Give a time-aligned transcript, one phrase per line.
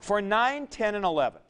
[0.00, 1.40] For 9, 10, and 11,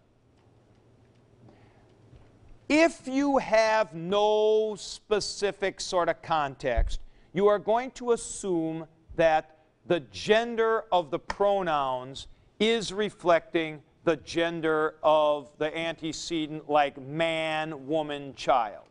[2.68, 7.00] if you have no specific sort of context,
[7.32, 8.86] you are going to assume
[9.16, 12.26] that the gender of the pronouns
[12.58, 18.84] is reflecting the gender of the antecedent, like man, woman, child.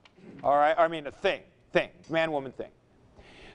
[0.43, 0.75] All right?
[0.77, 1.41] I mean, a thing,
[1.71, 2.71] thing, man, woman, thing.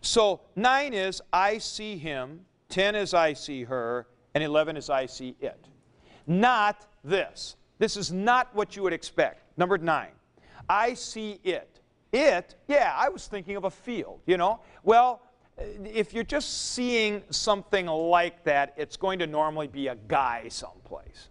[0.00, 5.06] So 9 is I see him, 10 is I see her, and 11 is I
[5.06, 5.66] see it.
[6.26, 7.56] Not this.
[7.78, 9.42] This is not what you would expect.
[9.58, 10.08] Number 9,
[10.68, 11.80] I see it.
[12.12, 14.60] It, yeah, I was thinking of a field, you know?
[14.84, 15.20] Well,
[15.58, 21.28] if you're just seeing something like that, it's going to normally be a guy someplace.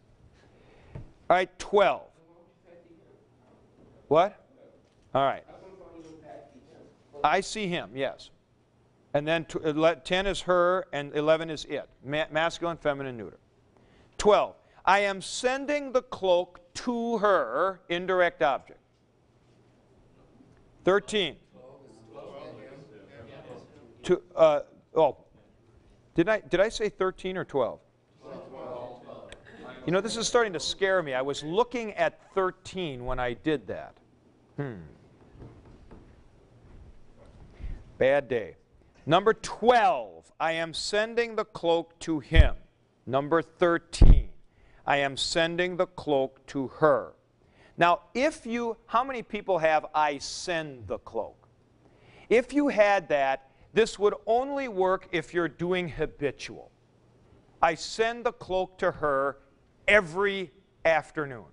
[1.30, 2.02] All right, 12.
[4.10, 4.46] What?
[5.16, 5.44] All right.
[7.24, 8.30] I see him, yes.
[9.14, 11.88] And then uh, 10 is her, and 11 is it.
[12.04, 13.40] Ma masculine, feminine, neuter.
[14.18, 14.56] 12.
[14.86, 18.80] I am sending the cloak to her, indirect object.
[20.84, 21.36] 13.
[24.04, 24.60] To, uh,
[24.96, 25.18] oh,
[26.14, 27.80] did I, did I say 13 or 12?
[29.86, 31.14] You know, this is starting to scare me.
[31.14, 33.96] I was looking at 13 when I did that.
[34.58, 34.76] Hmm.
[37.98, 38.56] Bad day.
[39.06, 42.56] Number 12, I am sending the cloak to him.
[43.06, 44.23] Number 13,
[44.86, 47.14] I am sending the cloak to her.
[47.78, 51.48] Now, if you, how many people have I send the cloak?
[52.30, 56.72] If you had that, this would only work if you're doing habitual.
[57.62, 59.38] I send the cloak to her
[59.88, 60.52] every
[60.86, 61.46] afternoon.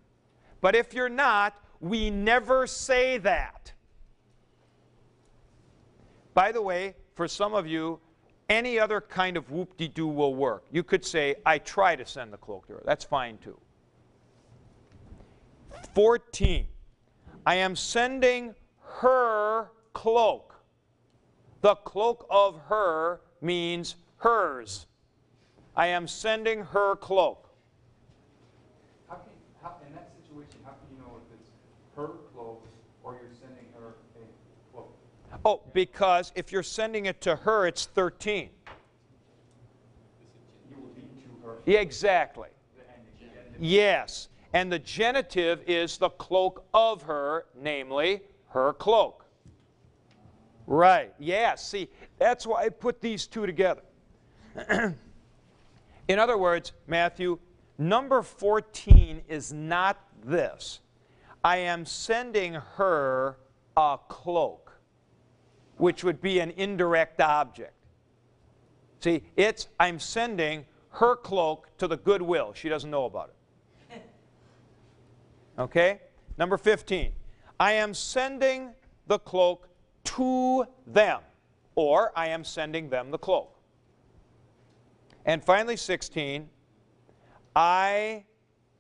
[0.61, 3.73] But if you're not, we never say that.
[6.35, 8.01] By the way, for some of you,
[8.51, 10.65] any other kind of whoop-de-doo will work.
[10.73, 12.83] You could say, I try to send the cloak to her.
[12.85, 13.59] That's fine too.
[15.95, 16.67] 14.
[17.47, 20.55] I am sending her cloak.
[21.61, 24.87] The cloak of her means hers.
[25.77, 27.49] I am sending her cloak.
[29.09, 31.51] How can, how, in that situation, how can you know if it's
[31.97, 32.67] her cloak
[33.05, 34.93] or you're sending her a cloak?
[35.45, 38.51] Oh, because if you're sending it to her, it's 13.
[40.71, 41.59] You will be to her.
[41.65, 42.49] Yeah, exactly.
[43.59, 44.29] Yes.
[44.53, 49.25] And the genitive is the cloak of her, namely her cloak.
[50.67, 51.15] Right.
[51.19, 53.83] Yeah, see, that's why I put these two together.
[56.09, 57.39] In other words, Matthew,
[57.79, 60.81] number 14 is not this.
[61.43, 63.37] I am sending her
[63.77, 64.70] a cloak,
[65.81, 67.73] which would be an indirect object.
[69.01, 72.53] See, it's I'm sending her cloak to the goodwill.
[72.55, 73.37] She doesn't know about it.
[75.59, 76.01] Okay?
[76.39, 77.13] Number 15.
[77.59, 78.71] I am sending
[79.09, 79.69] the cloak
[80.05, 81.21] to them,
[81.75, 83.55] or I am sending them the cloak.
[85.27, 86.49] And finally, 16.
[87.55, 88.25] I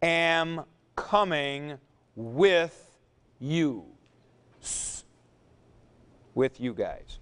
[0.00, 0.64] am
[0.96, 1.76] coming
[2.16, 2.98] with
[3.38, 3.84] you.
[6.34, 7.18] With you guys.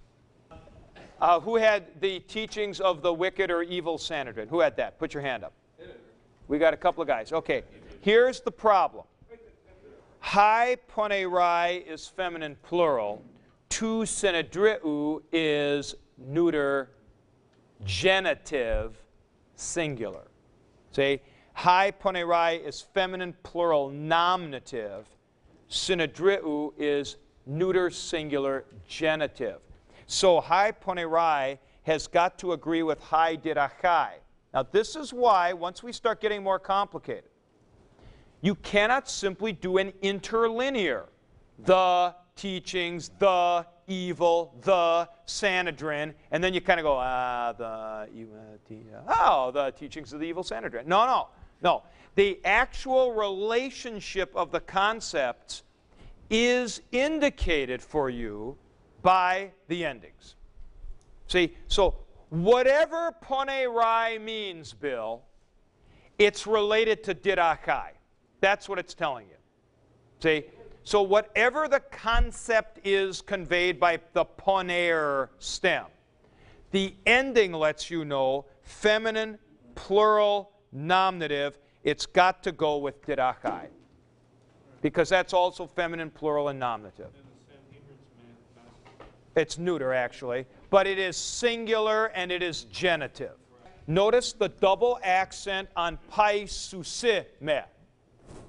[1.20, 4.48] Uh, who had the teachings of the wicked or evil Sanhedrin?
[4.48, 4.98] Who had that?
[4.98, 5.52] Put your hand up.
[6.46, 7.32] We got a couple of guys.
[7.32, 7.62] Okay.
[8.00, 9.04] Here's the problem.
[10.20, 13.22] Hai ponerai is feminine plural.
[13.69, 16.90] Tu synedriu is neuter
[17.84, 18.96] genitive
[19.54, 20.28] singular.
[20.92, 21.20] See,
[21.52, 25.06] hai ponerai is feminine plural nominative.
[25.70, 27.16] Synedriu is
[27.48, 29.59] neuter singular genitive.
[30.06, 34.10] So hai ponerai has got to agree with hai didachai.
[34.54, 37.31] Now this is why, once we start getting more complicated,
[38.41, 41.06] you cannot simply do an interlinear.
[41.64, 48.08] The teachings, the evil, the Sanhedrin, and then you kind of go, ah, the,
[49.08, 50.87] oh, the teachings of the evil Sanhedrin.
[50.87, 51.28] No, no,
[51.62, 51.82] no.
[52.14, 55.64] The actual relationship of the concepts
[56.30, 58.56] is indicated for you
[59.02, 60.36] by the endings.
[61.26, 61.96] See, so
[62.30, 65.22] whatever ponerai means, Bill,
[66.19, 67.90] it's related to didachai.
[68.40, 69.36] That's what it's telling you.
[70.20, 70.44] See?
[70.84, 75.84] So whatever the concept is conveyed by the poner stem,
[76.70, 79.38] the ending lets you know feminine,
[79.74, 83.66] plural, nominative, it's got to go with didachai.
[84.80, 87.10] Because that's also feminine, plural, and nominative.
[89.34, 90.46] It's neuter, actually.
[90.70, 93.34] But it is singular and it is genitive.
[93.86, 97.64] Notice the double accent on pai susime.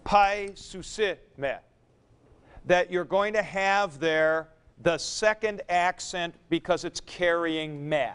[0.03, 1.59] Pai susime.
[2.65, 4.49] That you're going to have there
[4.81, 8.07] the second accent because it's carrying me.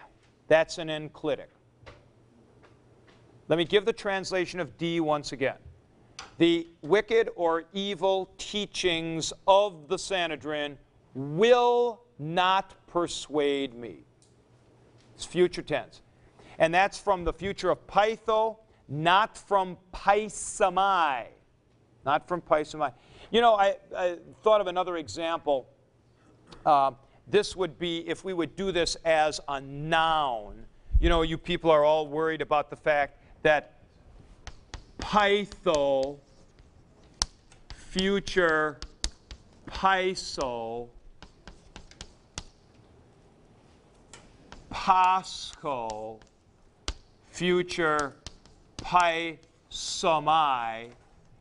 [0.48, 1.48] That's an enclitic.
[3.48, 5.56] Let me give the translation of D once again.
[6.38, 10.78] The wicked or evil teachings of the Sanhedrin
[11.14, 13.98] will not persuade me.
[15.14, 16.02] It's future tense.
[16.58, 18.58] And that's from the future of Pytho,
[18.88, 21.26] not from Paisamai.
[22.04, 22.92] Not from Paisamai.
[23.30, 25.68] You know, I, I thought of another example.
[26.66, 26.92] Uh,
[27.26, 30.66] this would be if we would do this as a noun.
[31.00, 33.80] You know, you people are all worried about the fact that
[34.98, 36.18] Pytho,
[37.94, 38.76] future
[39.68, 40.88] Paiso,
[44.68, 46.18] Pasco,
[47.30, 48.16] future
[48.78, 49.38] pi
[49.70, 50.90] samai,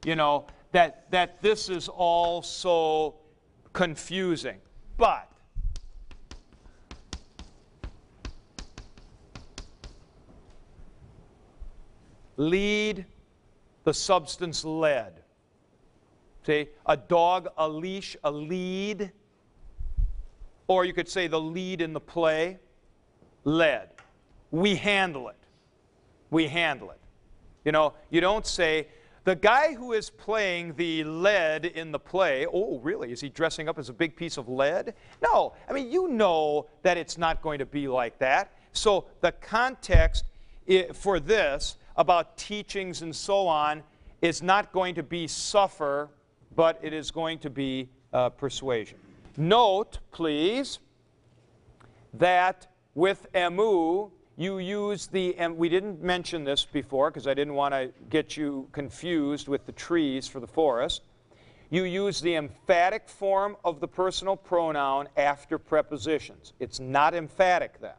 [0.06, 3.16] you know, that, that this is all so
[3.74, 4.60] confusing.
[4.96, 5.28] But
[12.38, 13.06] lead,
[13.86, 15.23] the substance led.
[16.46, 19.12] See, a dog, a leash, a lead.
[20.68, 22.60] Or you could say the lead in the play,
[23.44, 23.90] led.
[24.52, 25.38] We handle it.
[26.30, 27.00] We handle it.
[27.66, 28.88] You know, you don't say,
[29.26, 33.14] the guy who is playing the lead in the play, oh, really?
[33.14, 34.94] Is he dressing up as a big piece of lead?
[35.22, 35.54] No.
[35.70, 38.52] I mean, you know that it's not going to be like that.
[38.74, 40.26] So the context
[40.94, 43.84] for this about teachings and so on
[44.22, 46.10] is not going to be suffer,
[46.56, 48.98] but it is going to be uh, persuasion.
[49.38, 50.80] Note, please,
[52.14, 57.54] that with emu, you use the, and we didn't mention this before because I didn't
[57.54, 61.02] want to get you confused with the trees for the forest.
[61.70, 66.54] You use the emphatic form of the personal pronoun after prepositions.
[66.60, 67.96] It's not emphatic then.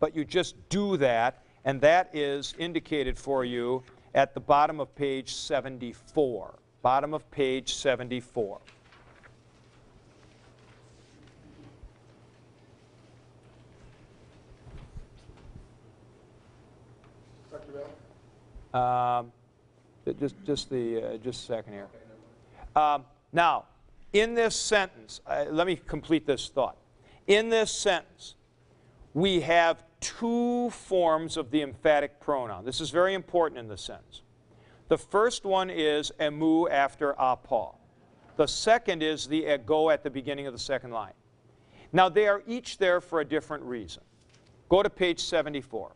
[0.00, 3.82] But you just do that, and that is indicated for you
[4.14, 6.58] at the bottom of page 74.
[6.82, 8.60] Bottom of page 74.
[18.72, 19.32] Um,
[20.20, 21.88] just, just, the, uh, just a second here.
[22.76, 23.64] Um, now,
[24.12, 26.76] in this sentence, uh, let me complete this thought.
[27.26, 28.34] In this sentence,
[29.14, 32.64] we have two forms of the emphatic pronoun.
[32.64, 34.22] This is very important in this sentence.
[34.88, 37.72] The first one is emu after apa.
[38.36, 41.12] The second is the ego at the beginning of the second line.
[41.92, 44.02] Now, they are each there for a different reason.
[44.68, 45.92] Go to page 74.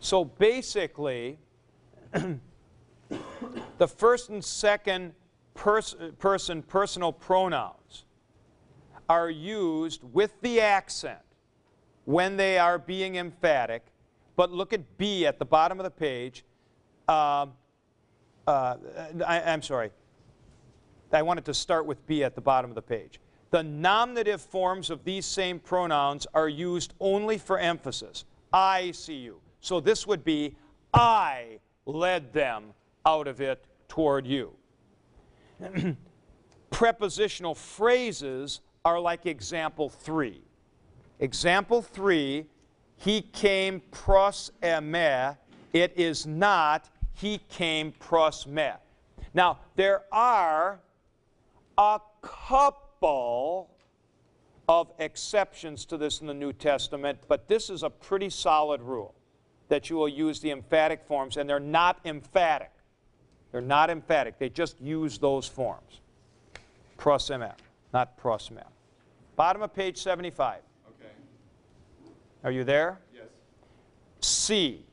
[0.00, 1.38] So basically,
[3.78, 5.14] the first and second
[5.54, 8.04] pers person personal pronouns
[9.08, 11.18] are used with the accent
[12.04, 13.84] when they are being emphatic.
[14.36, 16.44] But look at B at the bottom of the page.
[17.08, 17.46] Uh,
[18.46, 18.76] uh,
[19.26, 19.90] I, I'm sorry.
[21.12, 23.20] I wanted to start with B at the bottom of the page.
[23.50, 28.24] The nominative forms of these same pronouns are used only for emphasis.
[28.52, 29.40] I see you.
[29.60, 30.56] So this would be,
[30.94, 32.72] I led them
[33.04, 34.52] out of it toward you.
[36.70, 40.42] Prepositional phrases are like example three.
[41.20, 42.46] Example three,
[42.96, 45.36] he came pros eme.
[45.72, 48.70] It is not, he came pros me.
[49.34, 50.80] Now, there are
[51.78, 53.70] a couple
[54.68, 59.14] of exceptions to this in the New Testament, but this is a pretty solid rule
[59.68, 62.70] that you will use the emphatic forms, and they're not emphatic.
[63.50, 64.38] They're not emphatic.
[64.38, 66.00] They just use those forms.
[66.98, 67.54] Prosemer,
[67.92, 68.64] not prosmer.
[69.36, 70.60] Bottom of page 75.
[70.88, 71.10] Okay,
[72.44, 73.00] Are you there?
[73.14, 73.24] yes,
[74.20, 74.84] C.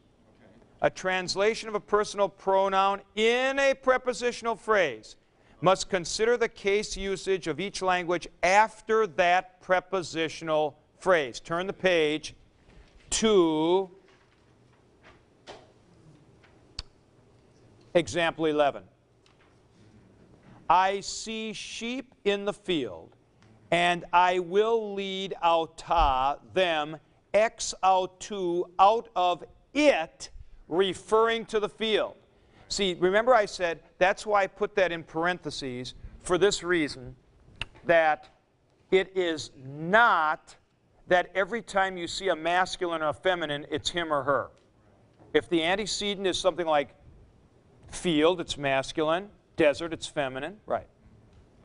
[0.41, 0.51] okay.
[0.81, 5.15] A translation of a personal pronoun in a prepositional phrase
[5.61, 11.39] must consider the case usage of each language after that prepositional phrase.
[11.39, 12.33] Turn the page
[13.11, 13.89] to
[17.93, 18.83] Example 11.
[20.69, 23.15] I see sheep in the field,
[23.71, 26.97] and I will lead outa them
[27.33, 30.29] ex out to out of it,
[30.67, 32.15] referring to the field.
[32.67, 37.15] See, remember I said that's why I put that in parentheses for this reason
[37.85, 38.29] that
[38.91, 40.55] it is not
[41.07, 44.51] that every time you see a masculine or a feminine, it's him or her.
[45.33, 46.95] If the antecedent is something like
[47.89, 49.29] field, it's masculine,
[49.59, 50.57] desert, it's feminine.
[50.65, 50.87] Right.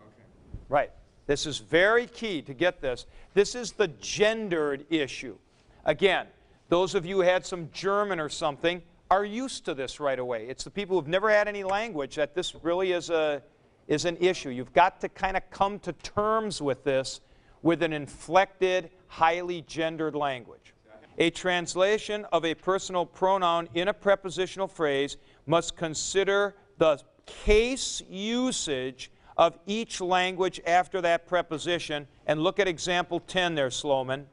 [0.01, 0.27] Okay.
[0.69, 0.91] Right.
[1.27, 3.07] This is very key to get this.
[3.33, 5.37] This is the gendered issue.
[5.85, 6.27] Again,
[6.69, 10.47] those of you who had some German or something are used to this right away.
[10.49, 13.41] It's the people who've never had any language that this really is, a,
[13.87, 14.51] is an issue.
[14.51, 17.21] You've got to kind of come to terms with this
[17.63, 20.75] with an inflected, highly gendered language.
[21.17, 29.11] A translation of a personal pronoun in a prepositional phrase must consider the case usage
[29.37, 32.07] of each language after that preposition.
[32.27, 34.27] And look at example 10 there, Sloman.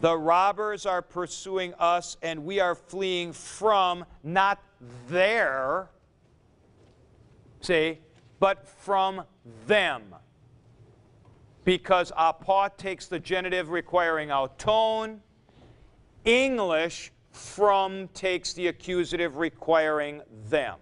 [0.00, 4.62] The robbers are pursuing us, and we are fleeing from not
[5.08, 5.88] there,
[7.60, 8.00] see,
[8.40, 9.22] but from
[9.66, 10.14] them.
[11.64, 15.22] Because apa takes the genitive requiring our tone.
[16.26, 20.76] English from takes the accusative requiring them.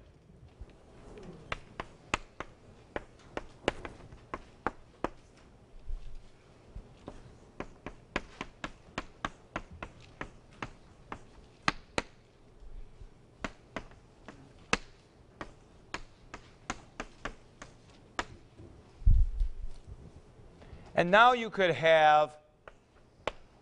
[21.03, 22.37] And now you could have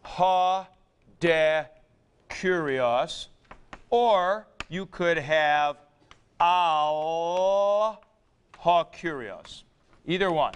[0.02, 0.68] ha
[1.20, 1.66] de
[2.28, 3.28] curios,
[3.88, 5.78] or you could have
[6.38, 8.04] al
[8.58, 9.64] ha curios.
[10.04, 10.52] Either one.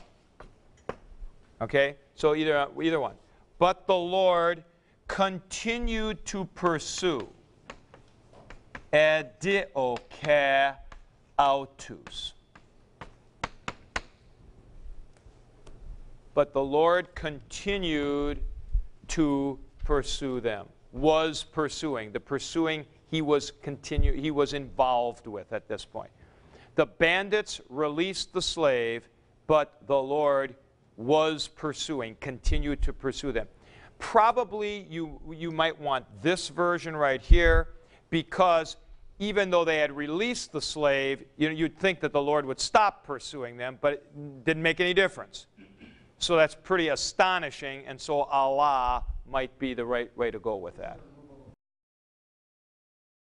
[1.62, 1.96] Okay?
[2.16, 3.14] So either, either one.
[3.58, 4.62] But the Lord
[5.08, 7.26] continued to pursue.
[8.92, 10.76] Edioke
[11.38, 12.34] autus.
[16.34, 18.40] But the Lord continued
[19.08, 20.66] to pursue them.
[20.92, 22.12] Was pursuing.
[22.12, 26.10] The pursuing he was continue he was involved with at this point.
[26.74, 29.08] The bandits released the slave,
[29.46, 30.54] but the Lord
[30.96, 33.46] was pursuing, continued to pursue them.
[33.98, 37.68] Probably you, you might want this version right here
[38.10, 38.76] because
[39.18, 42.60] even though they had released the slave, you know, you'd think that the Lord would
[42.60, 45.46] stop pursuing them, but it didn't make any difference.
[46.24, 50.74] So that's pretty astonishing, and so Allah might be the right way to go with
[50.78, 50.98] that.